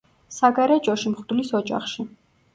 საგარეჯოში, 0.37 1.13
მღვდლის 1.13 1.53
ოჯახში. 1.61 2.09